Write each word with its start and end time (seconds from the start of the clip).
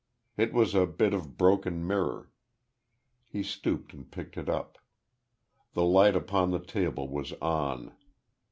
It 0.35 0.51
was 0.51 0.73
a 0.73 0.87
bit 0.87 1.13
of 1.13 1.37
broken 1.37 1.85
mirror.... 1.85 2.31
He 3.27 3.43
stooped 3.43 3.93
and 3.93 4.09
picked 4.09 4.35
it 4.35 4.49
up. 4.49 4.79
The 5.75 5.85
light 5.85 6.15
upon 6.15 6.49
the 6.49 6.59
table 6.59 7.07
was 7.07 7.33
on. 7.33 7.93